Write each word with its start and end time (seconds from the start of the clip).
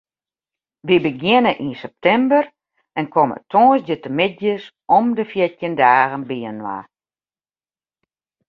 Wy 0.85 0.95
begjinne 1.03 1.51
yn 1.63 1.73
septimber 1.81 2.45
en 2.99 3.05
komme 3.15 3.37
tongersdeitemiddeis 3.51 4.63
om 4.97 5.05
de 5.17 5.23
fjirtjin 5.31 5.75
dagen 5.83 6.23
byinoar. 6.29 6.85